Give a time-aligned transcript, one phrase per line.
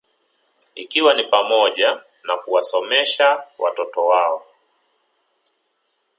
[0.75, 4.43] Ikiwa ni pamoja na kuwasomesha watoto wao